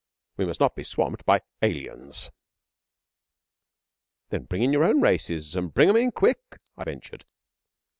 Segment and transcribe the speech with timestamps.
[0.35, 2.31] We must not be swamped by Aliens.'
[4.31, 7.23] 'Then bring in your own races and bring 'em in quick,' I ventured.